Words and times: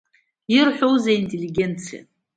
Ирҳәозеи 0.57 1.13
аинтеллигенциа? 1.17 2.01